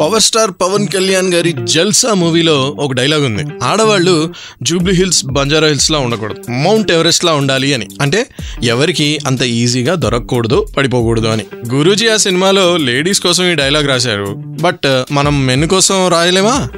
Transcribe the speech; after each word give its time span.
power 0.00 0.22
star 0.22 0.50
Pawan 0.50 0.88
Kalyan 0.88 1.34
గారి 1.34 1.54
జల్సా 1.64 2.14
మూవీలో 2.14 2.76
ఒక 2.78 2.92
డైలాగ్ 2.92 3.24
ఉంది. 3.24 3.44
ఆడవాళ్ళు 3.62 4.34
జూబ్లీ 4.62 4.94
హిల్స్ 4.94 5.26
బంజారా 5.26 5.68
హిల్స్ 5.68 5.90
లా 5.90 5.98
ఉండకూడదు. 5.98 6.50
మౌంట్ 6.50 6.92
ఎవరెస్ట్ 6.92 7.24
లా 7.24 7.32
ఉండాలి 7.32 7.74
అని. 7.74 7.86
అంటే 8.00 8.26
ఎవరికి 8.62 9.18
అంత 9.26 9.42
ఈజీగా 9.42 9.94
దొరకకూడదు 9.94 10.66
పడిపోకూడదు 10.76 11.26
అని. 11.26 11.44
గురూజీ 11.74 12.08
ఆ 12.08 12.16
సినిమాలో 12.16 12.76
లేడీస్ 12.76 13.20
కోసం 13.20 13.50
ఈ 13.50 13.54
డైలాగ్ 13.54 13.88
రాశారు. 13.88 14.34
బట్ 14.36 15.04
మనం 15.12 15.46
మెన్ను 15.46 15.68
కోసం 15.68 16.08
రాయలేమా? 16.08 16.68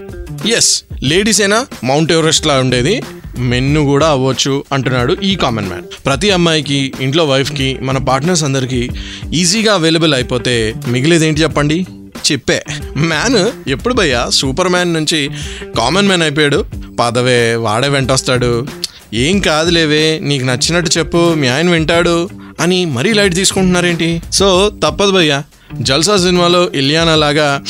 ఎస్ 0.56 0.82
లేడీస్ 1.02 1.40
అయినా 1.40 1.66
మౌంట్ 1.84 2.12
ఎవరెస్ట్ 2.12 2.46
లా 2.46 2.54
ఉండేది. 2.54 3.02
మెన్ను 3.38 3.80
కూడా 3.84 4.08
అవ్వచ్చు 4.08 4.64
అంటున్నాడు 4.72 5.16
ఈ 5.22 5.36
కామన్ 5.36 5.66
మ్యాన్. 5.66 5.82
ప్రతి 6.06 6.30
అమ్మాయికి 6.30 6.92
ఇంట్లో 7.00 7.24
వైఫ్కి 7.24 7.78
మన 7.82 7.98
పార్ట్నర్స్ 7.98 8.44
అందరికీ 8.44 8.90
ఈజీగా 9.34 9.74
అవైలబుల్ 9.74 10.14
అయిపోతే 10.14 10.74
మిగిలేదేంటి 10.88 11.42
చెప్పండి? 11.42 11.86
చెప్పే. 12.32 12.64
మ్యాన్? 12.96 13.70
ఎప్పుడు 13.70 13.94
భయ్యా? 13.94 14.30
సూపర్ 14.30 14.68
మ్యాన్ 14.68 14.94
నుంచి 14.94 15.30
కామన్ 15.78 16.06
మ్యాన్ 16.06 16.22
అయిపోయాడు. 16.22 16.64
పదవే 17.00 17.54
వాడే 17.54 17.88
వెంటొస్తాడు. 17.88 18.66
ఏం 19.14 19.40
కాదులేవే 19.40 20.18
నీకు 20.22 20.44
నచ్చినట్టు 20.44 20.98
చెప్పు 20.98 21.34
మీ 21.34 21.48
ఆయన 21.48 21.70
వింటాడు 21.70 22.28
అని 22.60 22.84
మరీ 22.84 23.12
లైట్ 23.12 23.34
తీసుకుంటున్నారేంటి? 23.34 24.22
సో 24.32 24.72
తప్పదు 24.84 25.10
భయ్యా. 25.10 25.42
జల్సా 25.80 26.16
సినిమాలో 26.16 26.70
ఇలియానా 26.74 27.14
లాగా 27.14 27.64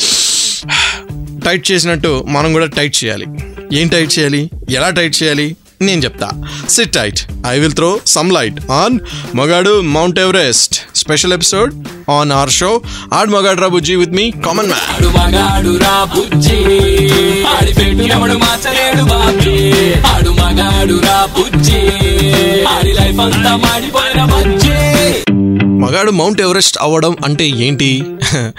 టైట్ 1.45 1.71
చేసినట్టు 1.71 2.25
మనం 2.27 2.53
కూడా 2.53 2.65
టైట్ 2.65 3.03
చేయాలి. 3.03 3.25
ఏం 3.73 3.87
టైట్ 3.87 4.19
చేయాలి? 4.19 4.49
ఎలా 4.69 4.89
టైట్ 4.89 5.23
చేయాలి? 5.23 5.55
నేను 5.81 6.01
చెప్తా. 6.01 6.27
Sit 6.69 6.93
tight 6.93 7.19
I 7.47 7.59
will 7.59 7.73
throw 7.73 7.89
some 8.07 8.31
light 8.31 8.57
on 8.71 8.95
మగాడు 9.35 9.81
Mount 9.91 10.19
Everest 10.19 10.75
special 10.95 11.33
episode 11.33 11.71
on 12.11 12.31
our 12.31 12.51
show 12.51 12.71
add 13.13 13.31
మగాడు 13.31 13.61
రా 13.61 13.67
బుజ్జి 13.67 13.95
విత్ 13.95 14.11
మీ 14.11 14.25
కామన్ 14.45 14.69
మ్యాన్ 14.69 14.87
మగాడు 25.83 26.11
మౌంట్ 26.11 26.41
ఎవరెస్ట్ 26.41 26.77
అవ్వడం 26.81 27.15
అంటే 27.25 27.45
ఏంటి 27.59 27.87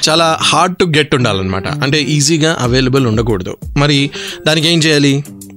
చాలా 0.09 0.27
హార్డ్ 0.43 0.77
టు 0.77 0.85
గెట్ 0.97 1.15
ఉండాలన్నమాట 1.15 1.69
అంటే 1.85 1.99
ఈజీగా 2.15 2.57
అవైలబుల్ 2.61 3.07
ఉండకూడదు 3.07 3.53
మరి 3.77 3.99
దానికి 4.47 4.69
ఏం 4.69 4.79
చేయాలి 4.79 5.13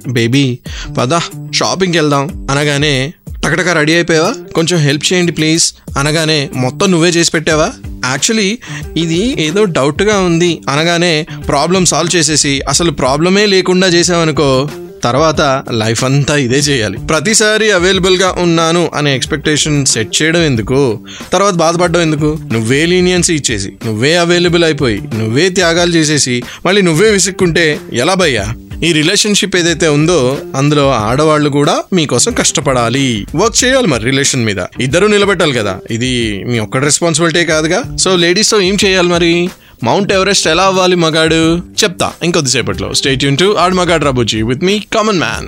బేబీ 0.08 0.60
పద 0.98 1.20
షాపింగ్కి 1.54 1.98
వెళ్దాం. 1.98 2.48
అనగానే 2.52 3.14
టకటక 3.46 3.70
రెడీ 3.70 3.94
అయిపోయావా? 3.94 4.34
కొంచెం 4.56 4.80
హెల్ప్ 4.80 5.14
చేయండి 5.14 5.32
ప్లీజ్. 5.32 5.74
అనగానే 5.98 6.50
మొత్తం 6.56 6.92
నువ్వే 6.92 7.10
చేసి 7.10 7.32
పెట్టావా? 7.32 7.72
యాక్చువల్లీ 8.06 8.58
ఇది 8.98 9.36
ఏదో 9.40 9.64
డౌట్గా 9.64 10.20
ఉంది. 10.20 10.62
అనగానే 10.70 11.28
ప్రాబ్లం 11.48 11.86
సాల్వ్ 11.86 12.16
చేసేసి 12.16 12.62
అసలు 12.70 12.92
ప్రాబ్లమే 12.92 13.46
లేకుండా 13.46 13.88
చేసావనుకో 13.88 14.70
తర్వాత 15.04 15.64
లైఫ్ 15.72 16.04
అంతా 16.04 16.36
ఇదే 16.36 16.58
చేయాలి. 16.58 16.98
ప్రతిసారి 16.98 17.72
అవైలబుల్గా 17.72 18.36
ఉన్నాను 18.38 18.92
అనే 18.96 19.16
ఎక్స్పెక్టేషన్ 19.16 19.86
సెట్ 19.86 20.22
చేయడం 20.22 20.40
ఎందుకు? 20.40 21.00
తర్వాత 21.34 21.54
బాధపడడం 21.54 22.02
ఎందుకు? 22.02 22.40
నువ్వే 22.54 22.86
లీనియన్స్ 22.86 23.32
ఇచ్చేసి 23.32 23.74
నువ్వే 23.86 24.16
అవైలబుల్ 24.16 24.64
అయిపోయి 24.64 25.02
నువ్వే 25.16 25.50
త్యాగాలు 25.50 25.92
చేసేసి 25.92 26.44
మళ్ళీ 26.66 26.82
నువ్వే 26.82 27.10
విసుక్కుంటే 27.10 27.80
ఎలా 27.94 28.14
భయ్యా? 28.14 28.54
ఈ 28.84 28.94
రిలేషన్షిప్ 28.94 29.56
ఏదైతే 29.56 29.88
ఉందో 29.88 30.38
అందులో 30.56 30.92
ఆడవాళ్ళు 30.92 31.50
కూడా 31.50 31.84
మీకోసం 31.94 32.34
కష్టపడాలి. 32.34 33.26
వర్క్ 33.36 33.64
చేయాలి 33.64 33.88
మరి 33.88 34.04
రిలేషన్ 34.04 34.46
మీద. 34.46 34.58
ఇద్దరు 34.80 35.08
నిలబెట్టాలి 35.08 35.54
కదా. 35.54 35.78
ఇది 35.92 36.44
మీ 36.48 36.60
ఒక్కడ 36.60 36.84
రెస్పాన్సిబిలిటీ 36.84 37.46
కాదుగా. 37.46 37.98
సో 37.98 38.16
లేడీస్తో 38.16 38.62
ఏం 38.62 38.78
చేయాలి 38.86 39.08
మరి? 39.08 39.50
మౌంట్ 39.84 40.14
ఎవరెస్ట్ 40.14 40.48
ఎలా 40.48 40.64
అవ్వాలి 40.64 40.96
మగాడు? 40.96 41.58
చెప్తా. 41.58 42.12
ఇంకొద్దిసేపట్లో 42.24 42.94
స్టేట్ 42.94 43.24
యూన్ 43.24 43.38
టు 43.38 43.56
ఆడు 43.60 43.76
మగాడు 43.76 44.06
రాబుజీ 44.06 44.42
విత్ 44.42 44.64
మీ 44.64 44.80
కామన్ 44.80 45.20
మ్యాన్ 45.20 45.48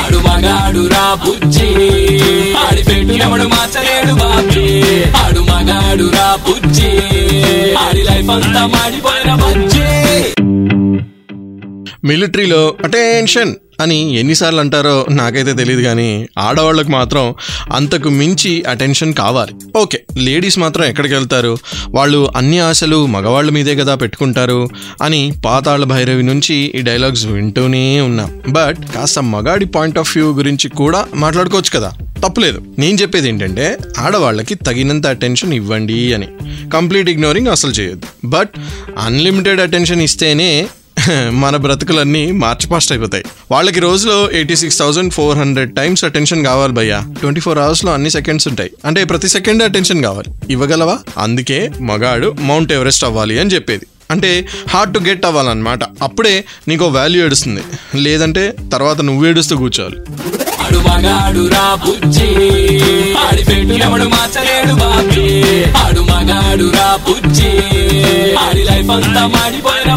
ఆడు 0.00 0.18
మగాడు 0.18 0.86
రా 0.86 1.14
బుజ్జి. 1.14 1.68
ఆడి 2.54 3.26
మార్చలేడు 3.46 4.14
బాబీ. 4.14 4.82
ఆడు 5.16 5.40
మగాడు 5.40 6.10
రా 6.16 6.38
బుజ్జి. 6.48 6.88
ఆడి 7.74 8.02
లైఫ్ 8.02 8.30
అంతా 8.30 8.66
మాడిపోయిన 8.66 9.34
బజ్జి. 9.34 10.43
మిలిటరీలో 12.04 12.74
అటెన్షన్ 12.84 13.54
అని 13.80 14.18
ఎన్నిసార్లు 14.18 14.60
అంటారో 14.60 15.06
నాకైతే 15.10 15.52
తెలియదు 15.52 15.82
కానీ 15.82 16.26
ఆడవాళ్ళకు 16.38 16.90
మాత్రం 16.90 17.34
అంతకు 17.72 18.08
మించి 18.08 18.62
అటెన్షన్ 18.62 19.14
కావాలి. 19.14 19.52
ఓకే 19.78 20.00
లేడీస్ 20.16 20.58
మాత్రం 20.58 20.84
ఎక్కడికి 20.84 21.14
వెళ్తారు? 21.14 21.58
వాళ్ళు 21.88 22.30
అన్ని 22.36 22.58
ఆశలు 22.58 23.06
మగవాళ్ళ 23.06 23.50
మీదే 23.50 23.76
కదా 23.76 23.94
పెట్టుకుంటారు? 23.94 24.68
అని 25.02 25.32
పాతాళ 25.44 25.84
భైరవి 25.84 26.22
నుంచి 26.22 26.54
ఈ 26.54 26.80
డైలాగ్స్ 26.80 27.26
వింటూనే 27.26 28.00
ఉన్నాం. 28.00 28.40
బట్ 28.48 28.78
కాస్త 28.94 29.18
మగాడి 29.18 29.64
పాయింట్ 29.64 29.98
ఆఫ్ 29.98 30.16
వ్యూ 30.16 30.32
గురించి 30.32 30.70
కూడా 30.70 31.06
మాట్లాడుకోవచ్చు 31.14 31.80
కదా? 31.80 31.92
తప్పులేదు. 32.24 32.62
నేను 32.78 32.96
చెప్పేది 32.96 33.28
ఏంటంటే 33.28 33.78
ఆడవాళ్ళకి 33.98 34.54
తగినంత 34.54 35.06
అటెన్షన్ 35.06 35.54
ఇవ్వండి 35.54 36.14
అని. 36.14 36.28
కంప్లీట్ 36.72 37.10
ఇగ్నోరింగ్ 37.10 37.48
అసలు 37.48 37.70
చేయొద్దు. 37.70 38.06
బట్ 38.24 38.50
అన్లిమిటెడ్ 38.98 39.60
అటెన్షన్ 39.60 40.02
ఇస్తేనే 40.02 40.66
మన 41.30 41.56
బ్రతుకులన్నీ 41.56 42.32
మార్చి 42.32 42.66
పాస్ట్ 42.66 42.92
అయిపోతాయి. 42.92 43.24
వాళ్ళకి 43.50 43.80
రోజులో 43.80 44.30
eighty 44.30 44.56
six 44.56 44.78
thousand 44.78 45.12
four 45.12 45.38
hundred 45.38 45.76
times 45.76 46.04
attention 46.04 46.44
కావాలి 46.44 46.72
భయ్యా. 46.72 47.04
ట్వంటీ 47.20 47.40
ఫోర్ 47.40 47.58
అవర్స్లో 47.58 47.92
అన్ని 47.92 48.10
సెకండ్స్ 48.10 48.48
ఉంటాయి. 48.48 48.70
అంటే 48.84 49.04
ప్రతి 49.04 49.28
సెకండ్ 49.28 49.62
అటెన్షన్ 49.62 50.02
కావాలి. 50.02 50.52
ఇవ్వగలవా? 50.52 50.98
అందుకే 51.18 51.70
మగాడు 51.80 52.36
మౌంట్ 52.40 52.72
ఎవరెస్ట్ 52.72 53.04
అవ్వాలి 53.04 53.38
అని 53.38 53.50
చెప్పేది. 53.50 53.86
అంటే 54.10 54.48
హార్డ్ 54.68 54.94
టు 54.94 54.98
గెట్ 54.98 55.26
అవ్వాలన్నమాట. 55.26 55.78
అప్పుడే 56.02 56.44
నీకు 56.68 56.84
వాల్యూ 56.84 57.24
ఏడుస్తుంది. 57.24 57.60
లేదంటే 57.94 58.54
తర్వాత 58.72 59.00
నువ్వు 59.00 59.26
ఏడుస్తూ 59.26 59.56
కూర్చోవాలి. 59.56 59.96
ఆడి 68.36 68.62
లైఫ్ 68.62 68.90
అంతా 68.90 69.26
మాడిపోయిన 69.26 69.94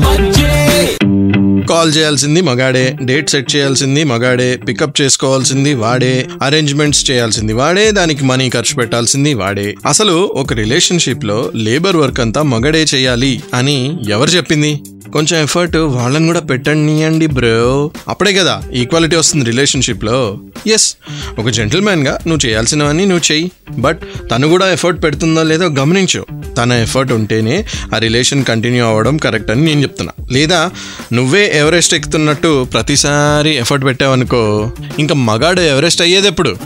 కాల్ 1.69 1.94
చేయాల్సింది 1.97 2.41
మగాడే 2.41 2.97
డేట్ 3.03 3.29
సెట్ 3.29 3.55
చేయాల్సింది 3.55 4.03
మగాడే 4.03 4.58
పికప్ 4.67 5.02
చేసుకోవాల్సింది 5.02 5.73
వాడే 5.73 6.28
అరేంజ్మెంట్స్ 6.43 7.11
చేయాల్సింది 7.11 7.53
వాడే 7.53 7.91
దానికి 7.91 8.23
మనీ 8.23 8.49
ఖర్చు 8.49 8.75
పెట్టాల్సింది 8.75 9.34
వాడే. 9.34 9.75
అసలు 9.85 10.14
ఒక 10.14 10.53
రిలేషన్షిప్లో 10.53 11.52
లేబర్ 11.55 11.96
వర్క్ 11.96 12.19
అంతా 12.19 12.41
మగడే 12.41 12.85
చేయాలి 12.96 13.43
అని 13.53 13.97
ఎవరు 14.09 14.29
చెప్పింది? 14.29 14.81
కొంచెం 15.13 15.43
ఎఫర్ట్ 15.43 15.75
వాళ్ళని 15.75 16.25
కూడా 16.25 16.39
పెట్టండి 16.39 17.27
బ్రో 17.27 17.91
అప్పుడే 18.07 18.33
కదా 18.33 18.63
ఈక్వాలిటీ 18.73 19.15
వస్తుంది 19.15 19.45
రిలేషన్షిప్లో. 19.45 20.39
ఎస్ 20.67 20.95
ఒక 21.39 21.49
జెంటిల్మెన్గా 21.49 22.19
నువ్వు 22.27 22.47
చేయాల్సినవన్నీ 22.47 23.05
నువ్వు 23.05 23.31
చెయ్యి. 23.31 23.51
బట్ 23.71 23.99
తను 24.31 24.47
కూడా 24.47 24.71
ఎఫర్ట్ 24.71 25.03
పెడుతుందో 25.03 25.43
లేదో 25.43 25.65
గమనించు. 25.65 26.25
తన 26.57 26.71
ఎఫర్ట్ 26.71 27.11
ఉంటేనే 27.11 27.65
ఆ 27.95 27.97
రిలేషన్ 27.97 28.43
కంటిన్యూ 28.45 28.85
అవ్వడం 28.85 29.17
కరెక్ట్ 29.17 29.51
అని 29.51 29.61
నేను 29.61 29.81
చెప్తున్నా. 29.81 30.25
లేదా 30.31 30.71
నువ్వే 31.13 31.51
ఎవరెస్ట్ 31.53 31.93
ఎక్కుతున్నట్టు 31.93 32.63
ప్రతిసారి 32.63 33.57
ఎఫర్ట్ 33.57 33.85
పెట్టావనుకో 33.85 34.71
ఇంకా 34.99 35.15
మగాడు 35.15 35.61
ఎవరెస్ట్ 35.61 36.01
అయ్యేది 36.01 36.27
ఎప్పుడు? 36.27 36.57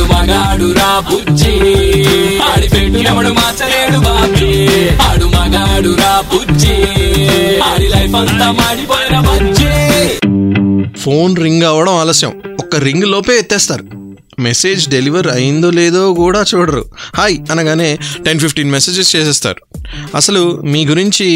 ఆడు 0.00 0.12
మగాడు 0.12 0.72
రా 0.72 1.00
బుజ్జి. 1.00 1.52
ఆడి 2.38 2.68
పెట్టు 2.68 2.98
ఎవడు 2.98 3.28
మార్చలేడు 3.28 3.98
బాబీ. 3.98 4.88
ఆడు 4.88 5.24
మగాడు 5.24 5.96
రా 5.96 6.24
బుజ్జి. 6.34 6.74
ఆడి 7.60 7.88
లైఫ్ 7.88 8.14
అంతా 8.14 8.50
మాడిపోయిన 8.50 9.20
బుజ్జి. 9.20 9.72
ఫోన్ 11.00 11.36
రింగ్ 11.36 11.62
అవ్వడం 11.62 11.94
ఆలస్యం. 11.94 12.32
ఒక్క 12.60 12.76
రింగ్ 12.76 13.04
లోపే 13.04 13.32
ఎత్తేస్తారు. 13.32 13.99
మెసేజ్ 14.40 14.88
డెలివర్ 14.88 15.28
అయిందో 15.28 15.70
లేదో 15.70 16.14
కూడా 16.14 16.44
చూడరు. 16.54 16.84
హాయ్ 17.16 17.38
అనగానే 17.50 17.98
టెన్ 18.24 18.40
ఫిఫ్టీన్ 18.40 18.70
మెసేజెస్ 18.70 19.16
చేసేస్తారు. 19.16 19.62
అసలు 20.14 20.42
మీ 20.64 20.86
గురించి 20.86 21.28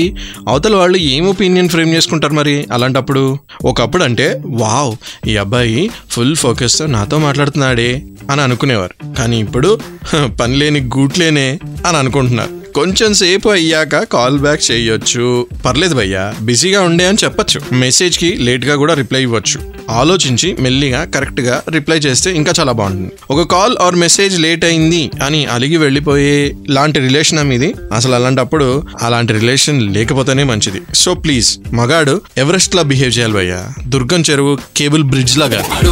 అవతల 0.48 0.76
వాళ్ళు 0.76 0.98
ఏం 0.98 1.24
ఒపీనియన్ 1.26 1.68
ఫ్రేమ్ 1.68 1.92
చేసుకుంటారు 1.94 2.32
మరి? 2.32 2.56
అలాంటప్పుడు 2.72 3.38
ఒకప్పుడు 3.64 4.04
అంటే 4.04 4.42
వావ్ 4.46 4.92
ఈ 5.28 5.36
అబ్బాయి 5.36 5.90
ఫుల్ 6.10 6.36
ఫోకస్తో 6.36 6.86
నాతో 6.86 7.18
మాట్లాడుతున్నాడే 7.18 7.90
అని 8.30 8.40
అనుకునేవారు. 8.40 9.14
కానీ 9.14 9.38
ఇప్పుడు 9.40 9.78
పనిలేని 10.12 10.36
పని 10.40 10.56
లేని 10.56 10.80
గూట్లేనే 10.80 11.48
అని 11.86 11.96
అనుకుంటున్నారు. 11.96 12.63
కొంచెం 12.74 13.14
సేపు 13.14 13.48
అయ్యాక 13.48 14.02
కాల్ 14.02 14.38
బ్యాక్ 14.38 14.70
చేయొచ్చు. 14.70 15.46
పర్లేదు 15.64 15.94
భయ్యా 15.94 16.34
బిజీగా 16.40 16.82
ఉండే 16.82 17.06
అని 17.06 17.18
చెప్పొచ్చు. 17.24 17.74
మెసేజ్కి 17.74 18.32
లేట్గా 18.32 18.76
కూడా 18.76 18.94
రిప్లై 18.94 19.22
ఇవ్వచ్చు. 19.22 19.60
ఆలోచించి 19.90 20.56
మెల్లిగా 20.60 21.04
కరెక్ట్గా 21.04 21.62
రిప్లై 21.70 21.96
చేస్తే 21.96 22.32
ఇంకా 22.32 22.52
చాలా 22.60 22.72
బాగుంటుంది. 22.72 23.12
ఒక 23.30 23.50
కాల్ 23.50 23.76
ఆర్ 23.80 23.94
మెసేజ్ 23.94 24.40
లేట్ 24.40 24.64
అయింది 24.64 25.10
అని 25.24 25.46
అలిగి 25.46 25.76
వెళ్ళిపోయే 25.76 26.52
లాంటి 26.70 27.00
రిలేషన్ 27.00 27.52
ఇది 27.52 27.74
అసలు 27.94 28.14
అలాంటప్పుడు 28.14 28.82
అలాంటి 29.02 29.32
రిలేషన్ 29.32 29.94
లేకపోతేనే 29.94 30.42
మంచిది. 30.42 30.80
సో 30.94 31.14
ప్లీజ్ 31.14 31.74
మగాడు 31.74 32.20
ఎవరెస్ట్ 32.38 32.74
లా 32.74 32.82
బిహేవ్ 32.82 33.18
చేయాలి 33.18 33.32
భయ్యా? 33.32 33.68
దుర్గం 33.86 34.24
చెరువు 34.30 34.58
కేబుల్ 34.76 35.04
బ్రిడ్జ్ 35.04 35.38
లాగా. 35.38 35.64
ఆడు 35.76 35.90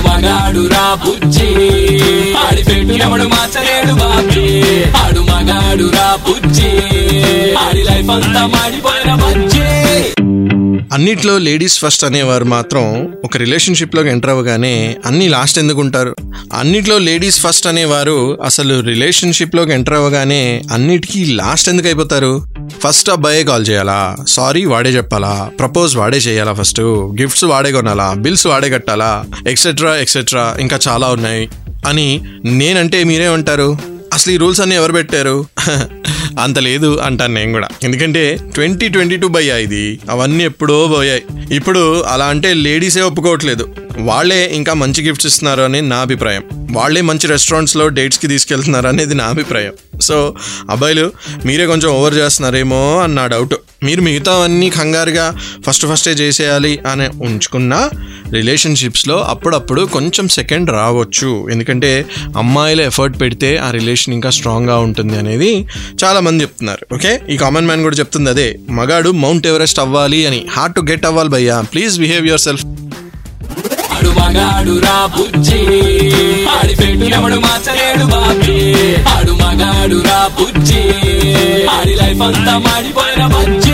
మగాడు 5.20 5.88
రా 5.88 6.17
బుజ్జి. 6.29 6.71
అన్నిట్లో 10.92 11.38
లేడీస్ 11.38 11.78
ఫస్ట్ 11.78 12.04
అనేవారు 12.04 12.44
మాత్రం 12.44 13.12
ఒక 13.24 13.36
రిలేషన్షిప్లోకి 13.36 14.08
ఎంటర్ 14.08 14.30
అవ్వగానే 14.30 14.96
అన్ని 15.06 15.28
లాస్ట్ 15.28 15.58
ఎందుకు 15.58 15.80
ఉంటారు 15.80 16.16
అన్నిట్లో 16.54 16.98
లేడీస్ 16.98 17.40
ఫస్ట్ 17.40 17.66
అనేవారు 17.66 18.38
అసలు 18.44 18.80
రిలేషన్షిప్లోకి 18.80 19.72
ఎంటర్ 19.72 19.94
అవ్వగానే 19.94 20.62
అన్నిటికీ 20.72 21.24
లాస్ట్ 21.24 21.68
ఎందుకు 21.68 21.88
అయిపోతారు? 21.88 22.46
ఫస్ట్ 22.84 23.10
అబ్బాయే 23.10 23.44
కాల్ 23.44 23.66
చేయాలా? 23.68 24.16
సారీ 24.28 24.64
వాడే 24.64 24.90
చెప్పాలా? 24.90 25.50
ప్రపోజ్ 25.58 25.96
వాడే 25.96 26.18
చేయాలా 26.18 26.52
ఫస్ట్ 26.52 26.80
గిఫ్ట్స్ 27.20 27.44
వాడే 27.44 27.72
కొనాలా? 27.72 28.14
బిల్స్ 28.16 28.46
వాడే 28.46 28.70
కట్టాలా? 28.70 29.24
ఎక్సెట్రా 29.48 29.96
ఎక్సెట్రా 29.96 30.56
ఇంకా 30.60 30.78
చాలా 30.88 31.08
ఉన్నాయి. 31.08 31.48
అని 31.86 32.24
నేనంటే 32.44 33.04
మీరే 33.04 33.28
ఉంటారు? 33.28 33.91
అసలు 34.12 34.32
ఈ 34.32 34.36
రూల్స్ 34.36 34.60
అన్ని 34.60 34.76
ఎవరు 34.76 34.92
పెట్టారు? 34.92 35.46
అంత 36.40 36.58
లేదు 36.58 36.98
అంటాను 37.02 37.34
నేను 37.34 37.52
కూడా. 37.52 37.68
ఎందుకంటే 37.82 38.38
ట్వంటీ 38.54 38.88
ట్వంటీ 38.88 39.16
టూ 39.16 39.28
భయ్యా 39.28 39.56
ఇది. 39.56 40.00
అవన్నీ 40.10 40.44
ఎప్పుడో 40.44 40.88
పోయాయి 40.88 41.22
ఇప్పుడు 41.54 42.02
అలా 42.02 42.26
అంటే 42.26 42.54
లేడీసే 42.54 43.00
ఒప్పుకోవట్లేదు. 43.00 43.64
వాళ్ళే 43.98 44.50
ఇంకా 44.54 44.74
మంచి 44.74 45.06
గిఫ్ట్స్ 45.06 45.26
ఇస్తున్నారు 45.26 45.62
అని 45.62 45.82
నా 45.82 46.00
అభిప్రాయం. 46.00 46.42
వాళ్ళే 46.70 47.00
మంచి 47.00 47.26
రెస్టారెంట్స్లో 47.26 47.88
డేట్స్కి 47.88 48.28
తీసుకెళ్తున్నారు 48.28 48.86
అనేది 48.86 49.14
నా 49.14 49.24
అభిప్రాయం. 49.24 49.72
సో 50.00 50.34
అబ్బాయిలు 50.70 51.12
మీరే 51.46 51.66
కొంచెం 51.66 51.90
ఓవర్ 51.90 52.14
చేస్తున్నారేమో 52.14 52.98
అని 52.98 53.14
నా 53.14 53.26
డౌట్ 53.26 53.54
మీరు 53.82 54.00
మిగతావన్నీ 54.00 54.70
కంగారుగా 54.70 55.38
ఫస్ట్ 55.66 55.86
ఫస్టే 55.86 56.10
చేసేయాలి 56.10 56.78
అని 56.86 57.08
ఉంచుకున్న 57.08 57.90
రిలేషన్షిప్స్లో 58.32 59.20
అప్పుడప్పుడు 59.22 59.82
కొంచెం 59.82 60.28
సెకండ్ 60.28 60.70
రావచ్చు. 60.70 61.48
ఎందుకంటే 61.50 62.06
అమ్మాయిలు 62.36 62.82
ఎఫర్ట్ 62.82 63.20
పెడితే 63.20 63.56
ఆ 63.56 63.70
రిలేషన్ 63.70 64.14
ఇంకా 64.14 64.30
స్ట్రాంగ్గా 64.30 64.78
ఉంటుంది 64.78 65.18
అనేది 65.18 65.66
చాలామంది 66.04 66.44
చెప్తున్నారు. 66.44 66.94
ఓకే 66.94 67.20
ఈ 67.30 67.36
కామన్ 67.36 67.66
మ్యాన్ 67.66 67.82
కూడా 67.82 67.96
చెప్తుంది 67.96 68.30
అదే 68.30 68.58
మగాడు 68.70 69.10
మౌంట్ 69.10 69.46
ఎవరెస్ట్ 69.46 69.80
అవ్వాలి 69.80 70.26
అని 70.26 70.46
హార్డ్ 70.50 70.74
టు 70.74 70.80
గెట్ 70.80 71.06
అవ్వాలి 71.06 71.28
భయ్యా. 71.28 71.60
ప్లీజ్ 71.60 72.00
బిహేవ్ 72.00 72.26
యువర్ 72.26 72.40
సెల్ఫ్ 72.40 72.64
వాడు 74.02 74.20
మగాడు 74.20 74.78
రా 74.78 75.06
బుజ్జి. 75.06 75.58
ఆడి 76.44 76.76
పెట్టు 76.76 77.04
ఎవడు 77.04 77.34
మార్చలేడు 77.34 78.04
బాబీ. 78.04 78.84
ఆడు 79.02 79.32
మగాడు 79.32 79.96
రా 79.96 80.31
బుజ్జి. 80.40 80.81
ఆడి 81.64 81.94
లైఫ్ 81.94 82.22
అంతా 82.22 82.58
మాడిపోయిన 82.58 83.26
బుజ్జి. 83.26 83.72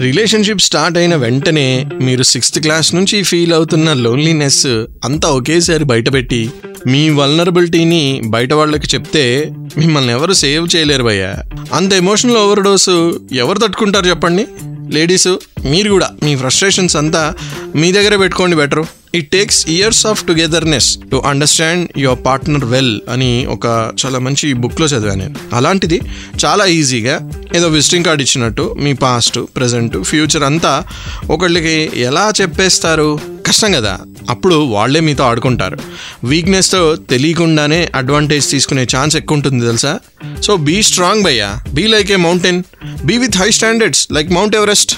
రిలేషన్షిప్ 0.00 0.60
స్టార్ట్ 0.60 0.98
అయిన 0.98 1.14
వెంటనే 1.14 1.86
మీరు 2.00 2.22
సిక్స్త్ 2.22 2.60
క్లాస్ 2.60 2.94
నుంచి 2.94 3.22
ఫీల్ 3.22 3.52
అవుతున్న 3.52 3.92
లోన్లీనెస్ 3.92 4.66
అంతా 5.04 5.28
ఒకేసారి 5.28 5.84
బయటపెట్టి 5.84 6.50
మీ 6.86 7.10
వల్నరబిలిటీని 7.10 8.20
బయట 8.24 8.52
వాళ్ళకి 8.52 8.86
చెప్తే 8.94 9.52
మిమ్మల్ని 9.76 10.12
ఎవరు 10.12 10.32
సేవ్ 10.32 10.68
చేయలేరు 10.76 11.02
భయ్యా. 11.02 11.34
అంత 11.72 11.92
ఎమోషనల్ 11.92 12.36
ఓవర్డోస్ 12.36 13.12
ఎవరు 13.32 13.58
తట్టుకుంటారు 13.58 14.06
చెప్పండి? 14.06 14.46
లేడీస్ 14.90 15.28
మీరు 15.66 15.90
కూడా 15.90 16.10
మీ 16.22 16.36
ఫ్రస్ట్రేషన్స్ 16.36 16.96
అంతా 16.96 17.34
మీ 17.76 17.92
దగ్గర 17.92 18.16
పెట్టుకోండి 18.16 18.56
better 18.56 18.86
it 19.14 19.30
takes 19.30 19.68
years 19.68 20.06
of 20.06 20.24
togetherness 20.24 20.98
to 21.10 21.16
understand 21.16 21.98
your 21.98 22.18
partner 22.26 22.64
well 22.64 23.00
అని 23.08 23.46
ఒక 23.46 23.92
చాలా 24.06 24.18
మంచి 24.18 24.52
బుక్లో 24.52 24.86
చదివాను. 24.86 25.18
నేను 25.18 25.34
అలాంటిది 25.52 26.00
చాలా 26.44 26.64
ఈజీగా 26.64 27.30
ఏదో 27.56 27.68
విజిటింగ్ 27.68 28.04
కార్డ్ 28.04 28.22
ఇచ్చినట్టు 28.22 28.76
మీ 28.78 28.92
పాస్ట్ 28.92 29.38
ప్రజెంట్ 29.56 30.02
ఫ్యూచర్ 30.02 30.42
అంతా 30.42 30.84
ఒకళ్ళకి 31.30 31.90
ఎలా 31.96 32.32
చెప్పేస్తారు? 32.40 33.18
కష్టం 33.46 33.72
కదా. 33.72 33.98
అప్పుడు 34.30 34.54
వాళ్ళే 34.54 35.00
మీతో 35.00 35.24
ఆడుకుంటారు. 35.24 35.78
వీక్నెస్తో 36.24 36.96
తెలియకుండానే 36.96 37.88
అడ్వాంటేజ్ 37.94 38.50
తీసుకునే 38.50 38.86
ఛాన్స్ 38.96 39.16
ఎక్కువ 39.16 39.36
ఉంటుంది 39.36 39.66
తెలుసా? 39.66 39.98
సో 40.42 40.56
బీ 40.56 40.82
స్ట్రాంగ్ 40.82 41.24
భయ్యా. 41.24 41.58
Be 41.72 41.86
like 41.86 42.12
a 42.12 42.16
mountain 42.16 42.62
be 43.04 43.18
with 43.18 43.36
high 43.36 43.50
standards 43.50 44.08
like 44.12 44.30
Mount 44.30 44.56
Everest 44.56 44.94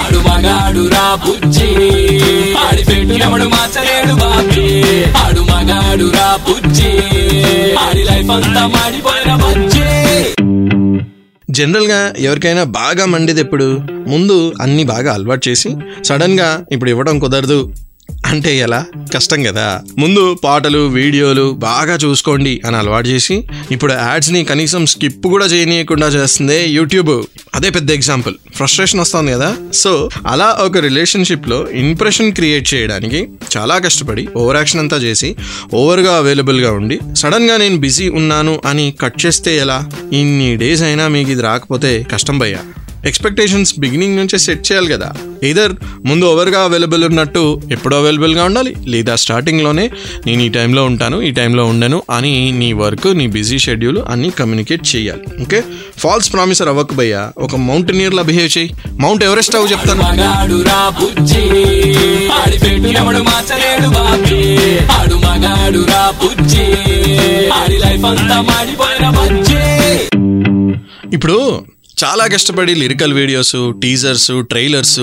ఆడు 0.00 0.18
మగాడు 0.18 0.88
రా 0.88 1.14
బుజ్జి. 1.14 1.70
ఆడి 2.58 2.84
పెట్టు 2.84 3.12
ఎవడు 3.12 3.44
మార్చలేడు 3.44 4.14
బాబీ. 4.14 4.66
ఆడు 5.02 5.40
మగాడు 5.40 6.12
రా 6.14 6.38
బుజ్జి. 6.48 6.92
ఆడి 7.78 8.04
లైఫ్ 8.04 8.30
అంతా 8.30 8.66
మాడిపోయిన 8.66 9.34
బజ్జి. 9.34 9.84
జనరల్గా 11.50 12.14
ఎవరికైనా 12.18 12.64
బాగా 12.64 13.04
మండేది 13.06 13.40
ఎప్పుడు 13.40 13.80
ముందు 14.06 14.52
అన్ని 14.62 14.84
బాగా 14.84 15.14
అలవాటు 15.14 15.48
చేసి 15.48 15.76
సడన్గా 16.04 16.64
ఇప్పుడు 16.72 16.90
ఇవ్వడం 16.90 17.18
కుదరదు. 17.18 17.74
అంటే 18.26 18.58
ఎలా? 18.58 18.84
కష్టం 19.14 19.42
కదా. 19.42 19.80
ముందు 19.98 20.36
పాటలు 20.44 20.78
వీడియోలు 20.78 21.52
బాగా 21.52 21.94
చూసుకోండి 21.94 22.60
అని 22.66 22.76
అలవాటు 22.76 23.08
చేసి 23.08 23.44
ఇప్పుడు 23.70 23.92
యాడ్స్ని 23.92 24.44
కనీసం 24.44 24.86
స్కిప్ 24.86 25.26
కూడా 25.26 25.46
చేయనీయకుండా 25.46 26.06
చేస్తుంది 26.06 26.68
యూట్యూబ్. 26.68 27.24
అదే 27.54 27.70
పెద్ద 27.70 27.90
ఎగ్జాంపుల్. 27.90 28.34
ఫ్రస్ట్రేషన్ 28.54 29.00
వస్తుంది 29.00 29.32
కదా. 29.32 29.56
సో 29.72 30.08
అలా 30.26 30.58
ఒక 30.60 30.76
రిలేషన్షిప్లో 30.78 31.70
ఇంప్రెషన్ 31.70 32.32
క్రియేట్ 32.32 32.74
చేయడానికి 32.74 33.28
చాలా 33.56 33.78
కష్టపడి 33.78 34.28
ఓవర్ 34.36 34.56
యాక్షన్ 34.56 34.80
అంతా 34.80 34.96
చేసి 34.96 35.36
ఓవర్గా 35.74 36.16
అవైలబుల్గా 36.16 36.72
ఉండి 36.72 36.98
సడన్గా 37.16 37.56
నేను 37.56 37.76
బిజీ 37.76 38.08
ఉన్నాను 38.08 38.60
అని 38.64 38.94
కట్ 39.00 39.26
చేస్తే 39.26 39.56
ఎలా? 39.56 39.90
ఇన్ని 40.12 40.56
డేస్ 40.56 40.82
అయినా 40.82 41.08
మీకు 41.08 41.30
ఇది 41.30 41.42
రాకపోతే 41.42 42.06
కష్టం 42.12 42.38
భయ్యా. 42.38 42.58
ఎక్స్పెక్టేషన్స్ 43.06 43.78
బిగినింగ్ 43.78 44.16
నుంచే 44.16 44.38
సెట్ 44.38 44.72
చేయాలి 44.72 44.88
కదా. 44.88 45.12
ఇదర్ 45.42 45.72
ముందు 46.04 46.24
ఓవర్గా 46.24 46.60
అవైలబుల్ 46.60 47.04
ఉన్నట్టు 47.04 47.60
ఎప్పుడు 47.72 47.96
అవైలబుల్గా 47.96 48.44
ఉండాలి 48.44 48.76
లేదా 48.86 49.14
స్టార్టింగ్లోనే 49.14 49.90
నేను 50.26 50.42
ఈ 50.42 50.48
టైంలో 50.48 50.84
ఉంటాను 50.84 51.22
ఈ 51.22 51.30
టైంలో 51.30 51.64
ఉండను 51.64 52.02
అని 52.10 52.52
నీ 52.52 52.72
వర్క్ 52.72 53.18
నీ 53.18 53.26
బిజీ 53.26 53.58
షెడ్యూల్ 53.58 53.98
అన్ని 54.08 54.30
కమ్యూనికేట్ 54.30 54.96
చేయాలి. 54.96 55.42
ఓకే 55.42 55.62
ఫాల్స్ 55.98 56.32
ప్రామిసర్ 56.32 56.68
అవ్వకు 56.68 56.94
భయ్యా. 56.94 57.32
ఒక 57.38 57.56
మౌంటైనియర్లా 57.56 58.22
బిహేవ్ 58.22 58.58
చేయి. 58.58 58.74
మౌంట్ 58.90 59.24
ఎవరెస్ట్ 59.24 59.56
అవ్వు 59.56 59.70
చెప్తాను. 59.70 60.02
ఇప్పుడు 71.12 71.62
చాలా 72.04 72.26
కష్టపడి 72.26 72.74
లిరికల్ 72.74 73.12
వీడియోస్ 73.12 73.72
టీజర్స్ 73.82 74.42
ట్రైలర్స్ 74.42 75.00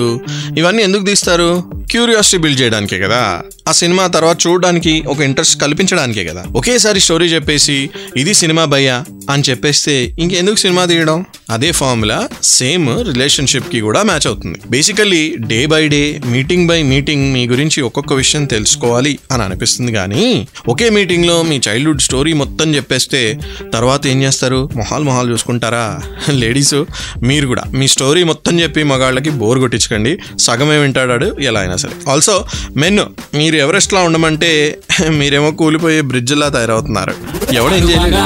ఇవన్నీ 0.58 0.82
ఎందుకు 0.82 1.04
తీస్తారు? 1.04 1.62
క్యూరియాసిటీ 1.90 2.38
బిల్డ్ 2.42 2.60
చేయడానికే 2.60 2.98
కదా. 2.98 3.42
ఆ 3.68 3.72
సినిమా 3.72 4.06
తర్వాత 4.06 4.46
చూడడానికి 4.46 5.04
ఒక 5.08 5.20
ఇంట్రెస్ట్ 5.20 5.60
కల్పించడానికే 5.60 6.24
కదా. 6.24 6.44
ఒకేసారి 6.56 7.00
స్టోరీ 7.00 7.26
చెప్పేసి 7.26 7.90
ఇది 8.16 8.34
సినిమా 8.34 8.64
భయ్యా 8.64 9.04
అని 9.30 9.42
చెప్పేస్తే 9.50 10.16
ఇంకెందుకు 10.18 10.56
సినిమా 10.56 10.84
తీయడం? 10.84 11.24
అదే 11.50 11.72
ఫార్ములా 11.72 12.28
సేమ్ 12.42 13.06
రిలేషన్షిప్కి 13.12 13.80
కూడా 13.80 14.02
మ్యాచ్ 14.02 14.26
అవుతుంది. 14.26 14.58
Basically 14.70 15.36
day 15.46 15.66
by 15.66 15.88
day 15.88 16.20
meeting 16.26 16.68
by 16.68 16.82
meeting 16.82 17.32
మీ 17.32 17.46
గురించి 17.46 17.82
ఒక్కొక్క 17.82 18.12
విషయం 18.12 18.44
తెలుసుకోవాలి 18.44 19.18
అని 19.32 19.42
అనిపిస్తుంది 19.42 19.92
కానీ 19.92 20.48
ఒకే 20.68 20.90
మీటింగ్లో 20.90 21.42
మీ 21.42 21.60
చైల్డ్హుడ్ 21.68 22.00
స్టోరీ 22.00 22.32
మొత్తం 22.32 22.74
చెప్పేస్తే 22.74 23.38
తర్వాత 23.72 24.06
ఏం 24.06 24.22
చేస్తారు? 24.22 24.70
మొహాలు 24.76 25.04
మొహాలు 25.04 25.32
చూసుకుంటారా? 25.32 26.00
లేడీస్ 26.30 26.74
మీరు 27.22 27.46
కూడా. 27.46 27.62
మీ 27.72 27.88
స్టోరీ 27.88 28.22
మొత్తం 28.22 28.60
చెప్పి 28.60 28.82
మగాళ్ళకి 28.82 29.30
బోర్ 29.30 29.58
కొట్టించకండి. 29.58 30.18
సగమే 30.38 30.78
వింటాడాడు 30.78 31.36
ఎలా 31.40 31.60
అయినా 31.60 31.76
సరే. 31.76 32.10
ఆల్సో 32.10 32.46
మెన్ 32.76 32.98
మీరు 33.36 33.55
ఎవరెస్ట్లా 33.56 34.00
ఉండమంటే 34.00 34.78
మీరేమో 35.10 35.50
కూలిపోయే 35.50 36.00
బ్రిడ్జ్లా 36.00 36.48
తయారవుతున్నారు. 36.48 37.14
ఎవడేం 37.54 37.88
చేయలేదు? 37.88 38.16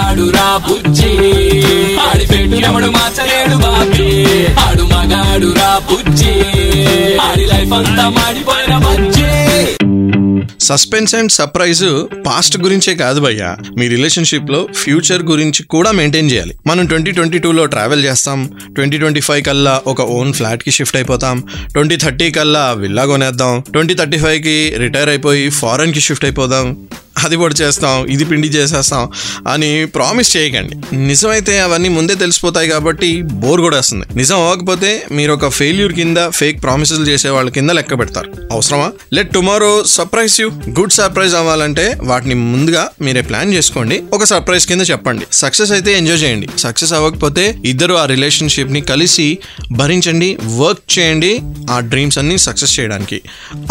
సస్పెన్స్ 10.60 11.14
అండ్ 11.14 11.32
సర్ప్రైజ్ 11.32 12.06
పాస్ట్ 12.26 12.58
గురించే 12.58 12.94
కాదు 12.94 13.20
భయ్య. 13.20 13.56
మీ 13.78 13.88
రిలేషన్షిప్లో 13.88 14.68
ఫ్యూచర్ 14.74 15.22
గురించి 15.22 15.62
కూడా 15.62 15.90
మెయింటైన్ 15.90 16.30
చేయాలి. 16.30 16.54
మనం 16.66 16.86
ట్వంటీ 16.86 17.10
ట్వంటీ 17.10 17.38
టూలో 17.38 17.66
ట్రావెల్ 17.66 18.04
చేస్తాం. 18.04 18.50
ట్వంటీ 18.74 18.98
ట్వంటీ 18.98 19.20
ఫైవ్ 19.20 19.44
కల్లా 19.44 19.82
ఒక 19.86 20.00
ఓన్ 20.00 20.32
ఫ్లాట్కి 20.32 20.70
షిఫ్ట్ 20.70 20.96
అయిపోతాం. 20.96 21.42
ట్వంటీ 21.72 21.96
థర్టీ 21.96 22.30
కల్లా 22.30 22.72
విల్లా 22.72 23.06
కొనేద్దాం. 23.06 23.62
ట్వంటీ 23.72 23.94
థర్టీ 23.94 24.18
ఫైవ్కి 24.18 24.74
రిటైర్ 24.76 25.08
అయిపోయి 25.08 25.50
ఫారెన్కి 25.50 26.00
షిఫ్ట్ 26.00 26.24
అయిపోదాం. 26.24 26.88
అది 27.24 27.36
కూడా 27.36 27.54
చేస్తాం 27.62 28.06
ఇది 28.06 28.24
పిండి 28.24 28.48
చేసేస్తాం 28.48 29.04
అని 29.48 29.86
ప్రామిస్ 29.86 30.36
చేయకండి. 30.36 30.96
నిజమైతే 30.96 31.60
అవన్నీ 31.60 31.88
ముందే 31.88 32.14
తెలిసిపోతాయి 32.14 32.68
కాబట్టి 32.68 33.22
బోర్ 33.22 33.60
కూడా 33.60 33.78
వస్తుంది 33.78 34.06
నిజం 34.16 34.36
అవ్వకపోతే 34.36 34.90
మీరు 35.12 35.32
ఒక 35.32 35.48
ఫెయిల్యూర్ 35.48 35.92
కింద 35.92 36.16
ఫేక్ 36.28 36.62
ప్రామిసెస్ 36.62 37.00
చేసే 37.08 37.28
వాళ్ళ 37.28 37.50
కింద 37.50 37.70
లెక్క 37.70 37.98
పెడతారు. 37.98 38.30
అవసరమా? 38.52 38.92
Let 39.12 39.32
tomorrow 39.34 39.84
surprise 39.84 40.40
you 40.40 40.50
good 40.78 40.92
surprise 40.92 41.34
అవ్వాలంటే 41.34 41.98
వాటిని 42.02 42.34
ముందుగా 42.34 42.88
మీరే 43.00 43.20
ప్లాన్ 43.20 43.54
చేసుకోండి. 43.54 44.02
ఒక 44.12 44.24
సర్ప్రైజ్ 44.24 44.66
కింద 44.66 44.82
చెప్పండి. 44.90 45.26
సక్సెస్ 45.32 45.72
అయితే 45.72 45.92
ఎంజాయ్ 45.98 46.22
చేయండి. 46.22 46.48
సక్సెస్ 46.58 46.92
అవ్వకపోతే 46.92 47.44
ఇద్దరు 47.64 47.94
ఆ 47.94 48.04
రిలేషన్షిప్ని 48.04 48.80
కలిసి 48.80 49.38
భరించండి 49.72 50.38
వర్క్ 50.58 50.98
చేయండి 50.98 51.32
ఆ 51.70 51.80
డ్రీమ్స్ 51.80 52.18
అన్ని 52.18 52.38
సక్సెస్ 52.38 52.80
చేయడానికి. 52.80 53.20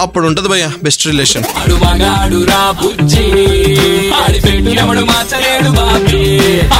అప్పుడు 0.01 0.27
ఉంటుంది 0.27 0.49
భయ్య 0.49 0.71
బెస్ట్ 0.83 1.07
రిలేషన్ 1.07 1.43
ఆడి 4.13 4.39
పెట్టు 4.39 4.81
ఎవడు 4.81 4.99
మార్చలేడు 4.99 5.69
బాబీ. 5.69 6.23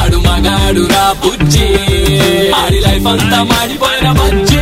ఆడు 0.02 0.18
మగాడు 0.18 0.82
రా 0.82 1.16
బుజ్జి. 1.26 1.68
ఆడి 2.52 2.80
లైఫ్ 2.80 3.08
అంతా 3.08 3.44
మాడిపోయిన 3.44 4.12
బజ్జీ. 4.12 4.58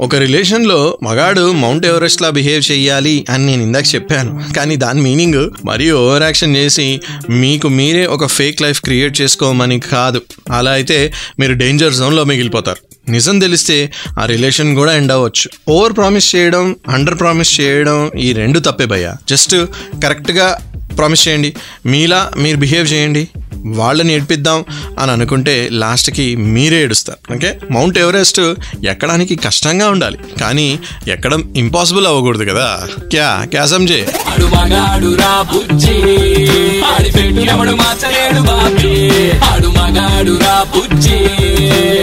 ఒక 0.00 0.16
రిలేషన్లో 0.16 0.98
మగాడు 1.02 1.52
మౌంట్ 1.52 1.86
ఎవరెస్ట్ 1.86 2.22
లా 2.22 2.30
బిహేవ్ 2.30 2.70
చెయ్యాలి 2.70 3.26
అని 3.30 3.46
నేను 3.46 3.62
ఇందాక 3.62 3.94
చెప్పాను. 3.94 4.54
కానీ 4.56 4.76
దాని 4.76 5.00
మీనింగ్ 5.00 5.50
మరీ 5.64 5.90
ఓవర్ 5.90 6.22
యాక్షన్ 6.22 6.56
చేసి 6.56 7.00
మీకు 7.30 7.68
మీరే 7.68 8.06
ఒక 8.06 8.26
ఫేక్ 8.26 8.62
లైఫ్ 8.62 8.82
క్రియేట్ 8.82 9.20
చేసుకోమని 9.20 9.80
కాదు. 9.80 10.22
అలా 10.52 10.70
అయితే 10.70 11.12
మీరు 11.38 11.52
డేంజర్ 11.52 11.94
జోన్లో 11.94 12.24
మిగిలిపోతారు. 12.24 12.85
నిజం 13.08 13.38
తెలిస్తే 13.38 13.92
ఆ 14.18 14.26
రిలేషన్ 14.26 14.74
కూడా 14.74 14.96
ఎండ్ 14.96 15.12
అవ్వచ్చు. 15.12 15.72
ఓవర్ 15.72 15.96
ప్రామిస్ 15.96 16.34
చేయడం 16.34 16.76
అండర్ 16.88 17.18
ప్రామిస్ 17.18 17.60
చేయడం 17.60 18.10
ఈ 18.18 18.32
రెండు 18.32 18.58
తప్పే 18.58 18.84
భయ్యా. 18.84 19.16
జస్ట్ 19.28 19.56
కరెక్ట్గా 20.04 20.58
ప్రామిస్ 20.96 21.28
చేయండి. 21.28 21.54
మీలా 21.86 22.30
మీరు 22.36 22.56
బిహేవ్ 22.56 22.92
చేయండి. 22.92 23.28
వాళ్ళని 23.66 24.14
ఏడిపిద్దాం 24.14 24.64
అని 24.98 25.10
అనుకుంటే 25.10 25.68
లాస్ట్కి 25.72 26.36
మీరే 26.36 26.82
ఏడుస్తారు. 26.82 27.34
ఓకే? 27.34 27.58
మౌంట్ 27.70 27.98
ఎవరెస్ట్ 27.98 28.40
ఎక్కడానికి 28.86 29.36
కష్టంగా 29.36 29.90
ఉండాలి. 29.90 30.18
కానీ 30.40 30.78
ఎక్కడం 31.08 31.52
ఇంపాసిబుల్ 31.56 32.06
అవ్వకూడదు 32.06 32.44
కదా? 32.44 32.86
క్యా? 33.10 33.44
క్యా 33.44 33.66
సంజే 33.66 34.06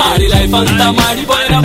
ఆడి 0.04 0.28
లైఫ్ 0.28 0.56
అంతా 0.56 0.92
మాడిపోయిన 0.92 1.60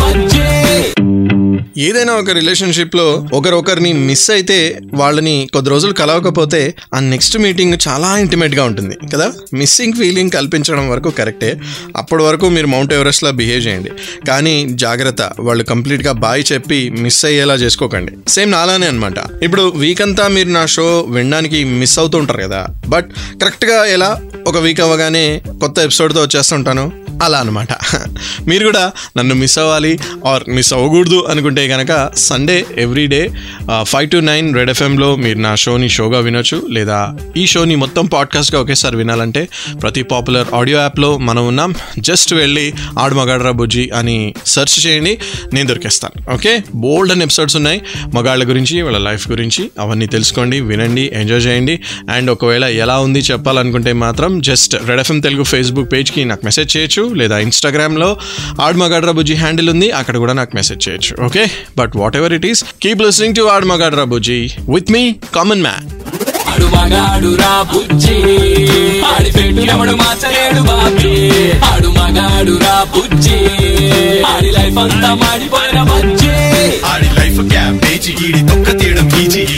ఏదైనా 1.79 2.13
ఒక 2.13 2.31
రిలేషన్షిప్లో 2.31 3.29
ఒకరొకరిని 3.33 3.93
మిస్ 3.93 4.31
అయితే 4.31 4.79
వాళ్ళని 4.95 5.49
కొద్ది 5.53 5.71
రోజులు 5.71 5.93
కలవకపోతే 5.93 6.75
ఆ 6.95 7.01
నెక్స్ట్ 7.01 7.39
మీటింగ్ 7.39 7.79
చాలా 7.89 8.19
ఇంటిమేట్గా 8.19 8.65
ఉంటుంది 8.65 8.97
కదా? 9.13 9.33
మిస్సింగ్ 9.55 9.93
ఫీలింగ్ 9.93 10.31
కల్పించడం 10.31 10.91
వరకు 10.91 11.11
కరెక్టే. 11.11 11.61
అప్పటి 11.97 12.23
వరకు 12.23 12.49
మీరు 12.49 12.67
మౌంట్ 12.67 12.93
ఎవరెస్ట్ 12.93 13.25
లా 13.25 13.31
బిహేవ్ 13.31 13.67
చేయండి. 13.67 13.91
కానీ 14.29 14.67
జాగ్రత్త 14.71 15.31
వాళ్ళు 15.41 15.65
కంప్లీట్గా 15.65 16.13
బాయ్ 16.13 16.45
చెప్పి 16.53 16.91
మిస్ 16.91 17.25
అయ్యేలా 17.25 17.55
చేసుకోకండి. 17.55 18.13
సేమ్ 18.29 18.53
నాలానే 18.53 18.87
అనమాట 18.87 19.15
ఇప్పుడు 19.43 19.63
వీక్ 19.63 20.03
అంతా 20.03 20.29
మీరు 20.29 20.49
నా 20.49 20.67
షో 20.67 21.07
వినడానికి 21.09 21.65
మిస్ 21.65 21.99
అవుతూ 21.99 22.19
ఉంటారు 22.19 22.43
కదా? 22.43 22.67
బట్ 22.89 23.11
కరెక్ట్గా 23.41 23.85
ఎలా? 23.85 24.21
ఒక 24.47 24.57
వీక్ 24.57 24.81
అవ్వగానే 24.81 25.43
కొత్త 25.61 25.79
ఎపిసోడ్తో 25.79 26.23
వచ్చేస్తుంటాను. 26.23 27.08
అలా 27.23 27.39
అనమాట 27.39 27.69
మీరు 28.47 28.65
కూడా 28.65 28.93
నన్ను 29.17 29.35
మిస్ 29.35 29.59
అవ్వాలి 29.59 29.99
ఆర్ 30.27 30.51
మిస్ 30.51 30.73
అవ్వకూడదు 30.73 31.27
అనుకుంటే 31.31 31.69
కనుక 31.69 32.11
Sunday 32.17 32.67
everyday 32.79 33.31
five 33.83 34.11
to 34.11 34.17
nine 34.17 34.55
red 34.55 34.71
ఎఫ్ఎంలో 34.71 35.17
మీరు 35.17 35.39
నా 35.39 35.55
షోని 35.55 35.89
షోగా 35.89 36.19
వినొచ్చు. 36.19 36.67
లేదా 36.71 37.17
ఈ 37.37 37.47
షోని 37.47 37.77
మొత్తం 37.77 38.07
పాడ్కాస్ట్గా 38.07 38.61
ఒకేసారి 38.61 38.97
వినాలంటే 38.97 39.49
ప్రతి 39.83 40.03
పాపులర్ 40.03 40.47
ఆడియో 40.55 40.79
యాప్లో 40.79 41.19
మనం 41.19 41.49
ఉన్నాం. 41.49 41.75
జస్ట్ 41.99 42.35
వెళ్ళి 42.35 42.75
ఆడమగాడ్రా 42.99 43.51
బుజ్జి 43.51 43.91
అని 43.95 44.35
సెర్చ్ 44.47 44.87
చేయండి. 44.87 45.19
నేను 45.53 45.69
దొరికేస్తాను. 45.69 46.33
ఓకే? 46.33 46.63
బోల్డ్ 46.75 47.13
అని 47.13 47.23
ఎపిసోడ్స్ 47.23 47.57
ఉన్నాయి. 47.57 47.83
మగాళ్ళ 48.15 48.49
గురించి 48.49 48.83
వాళ్ళ 48.83 48.99
లైఫ్ 48.99 49.31
గురించి 49.31 49.71
అవన్నీ 49.81 50.07
తెలుసుకోండి 50.07 50.61
వినండి 50.61 51.11
ఎంజాయ్ 51.15 51.47
చేయండి. 51.47 51.81
అండ్ 52.11 52.31
ఒకవేళ 52.31 52.65
ఎలా 52.65 52.99
ఉంది 52.99 53.19
చెప్పాలనుకుంటే 53.19 53.93
మాత్రం 53.93 54.41
just 54.41 54.77
red 54.87 55.01
FM 55.01 55.21
Telugu 55.21 55.43
Facebook 55.43 55.93
పేజ్కి 55.93 56.25
నాకు 56.25 56.41
మెసేజ్ 56.45 56.77
చేయొచ్చు. 56.77 57.08
లేదా 57.15 57.39
ఇన్స్టాగ్రామ్లో 57.39 58.17
ఆడ్ 58.61 58.77
మగాడ్రా 58.77 59.13
బుజ్జి 59.13 59.35
హ్యాండిల్ 59.35 59.71
ఉంది. 59.71 59.91
అక్కడ 59.91 60.17
కూడా 60.17 60.33
నాకు 60.33 60.51
మెసేజ్ 60.55 60.89
చేయొచ్చు. 60.89 61.25
Okay 61.25 61.51
but 61.79 61.93
whatever 62.17 62.33
it 62.33 62.47
is 62.47 62.65
keep 62.83 63.03
listening 63.03 63.35
to 63.35 63.41
add 63.41 63.65
మగాడ్రా 63.65 64.05
బుజ్జి. 64.05 64.51
విత్ 64.69 64.93
మీ 64.93 65.15
కామన్ 65.35 65.63
మ్యాన్ 65.63 65.87
ఆడు 66.49 66.67
మగాడు 66.67 67.35
రా 67.35 67.63
బుజ్జి. 67.63 68.17
ఆడి 69.05 69.33
పెట్టు 69.33 69.61
ఎవడు 69.61 69.91
మార్చలేడు 69.91 70.61
బాబీ. 70.61 71.31
ఆడు 71.61 71.89
మగాడు 71.89 72.53
రా 72.53 72.87
బుజ్జి. 72.97 73.39
ఆడి 74.27 74.51
లైఫ్ 74.53 74.79
అంతా 74.79 75.15
మాడిపోయిన 75.15 75.83
బజ్జీ. 75.83 76.35
ఆడి 76.85 77.09
లైఫ్ 77.21 77.41
క్యాబేజీ 77.49 78.13
ఈడి 78.13 78.41
తొక్క 78.49 78.79
తీయడం 78.81 79.09
ఈజీ. 79.21 79.58